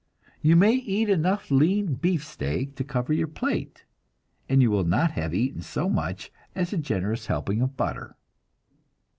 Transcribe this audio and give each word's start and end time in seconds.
You 0.41 0.55
may 0.55 0.71
eat 0.73 1.09
enough 1.11 1.51
lean 1.51 1.93
beefsteak 1.93 2.75
to 2.77 2.83
cover 2.83 3.13
your 3.13 3.27
plate, 3.27 3.85
and 4.49 4.59
you 4.59 4.71
will 4.71 4.83
not 4.83 5.11
have 5.11 5.31
eaten 5.31 5.61
so 5.61 5.89
much 5.91 6.31
as 6.55 6.73
a 6.73 6.77
generous 6.79 7.27
helping 7.27 7.61
of 7.61 7.77
butter. 7.77 8.17